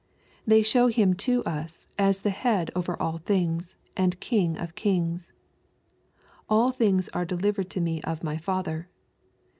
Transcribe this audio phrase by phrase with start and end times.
[0.47, 5.31] They show Him to us, as the Head over all things, and King of kings:"
[6.49, 8.89] aU things are delivered to me of my Father.''